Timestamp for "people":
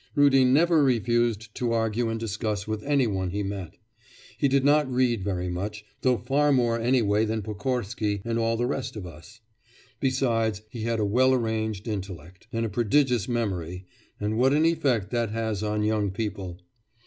16.09-16.59